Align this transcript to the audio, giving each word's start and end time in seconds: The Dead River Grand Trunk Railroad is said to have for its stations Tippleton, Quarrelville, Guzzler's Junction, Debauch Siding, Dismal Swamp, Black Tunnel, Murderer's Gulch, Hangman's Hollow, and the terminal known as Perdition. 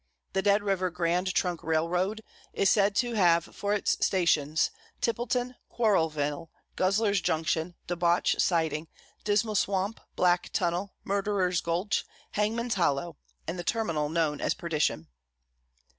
The 0.33 0.41
Dead 0.41 0.63
River 0.63 0.89
Grand 0.89 1.31
Trunk 1.31 1.63
Railroad 1.63 2.23
is 2.53 2.71
said 2.71 2.95
to 2.95 3.13
have 3.13 3.43
for 3.45 3.75
its 3.75 4.03
stations 4.03 4.71
Tippleton, 4.99 5.53
Quarrelville, 5.69 6.49
Guzzler's 6.75 7.21
Junction, 7.21 7.75
Debauch 7.85 8.35
Siding, 8.39 8.87
Dismal 9.23 9.53
Swamp, 9.53 9.99
Black 10.15 10.49
Tunnel, 10.53 10.95
Murderer's 11.03 11.61
Gulch, 11.61 12.03
Hangman's 12.31 12.73
Hollow, 12.73 13.17
and 13.47 13.59
the 13.59 13.63
terminal 13.63 14.09
known 14.09 14.41
as 14.41 14.55
Perdition. 14.55 15.07